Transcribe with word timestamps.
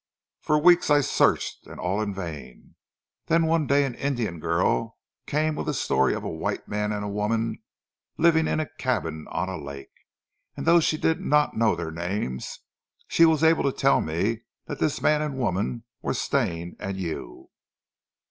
For 0.41 0.57
weeks 0.57 0.89
I 0.89 1.01
searched, 1.01 1.67
and 1.67 1.79
all 1.79 2.01
in 2.01 2.11
vain, 2.11 2.73
then 3.27 3.45
one 3.45 3.67
day 3.67 3.85
an 3.85 3.93
Indian 3.93 4.39
girl 4.39 4.97
came 5.27 5.53
with 5.53 5.69
a 5.69 5.75
story 5.75 6.15
of 6.15 6.23
a 6.23 6.27
white 6.27 6.67
man 6.67 6.91
and 6.91 7.13
woman 7.13 7.61
living 8.17 8.47
in 8.47 8.59
a 8.59 8.67
cabin 8.67 9.27
on 9.29 9.47
a 9.47 9.61
lake, 9.63 9.93
and 10.57 10.65
though 10.65 10.79
she 10.79 10.97
did 10.97 11.21
not 11.21 11.55
know 11.55 11.75
their 11.75 11.91
names 11.91 12.61
she 13.07 13.25
was 13.27 13.43
able 13.43 13.61
to 13.61 13.71
tell 13.71 14.01
me 14.01 14.41
that 14.65 14.79
this 14.79 15.03
man 15.03 15.21
and 15.21 15.37
woman 15.37 15.83
were 16.01 16.15
Stane 16.15 16.75
and 16.79 16.97
you." 16.97 17.51